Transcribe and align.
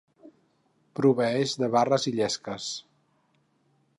Proveeix 0.99 1.53
de 1.63 1.69
barres 1.77 2.09
i 2.11 2.15
llesques. 2.21 2.73